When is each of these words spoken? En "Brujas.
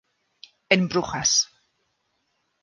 En 0.75 0.87
"Brujas. 0.89 1.31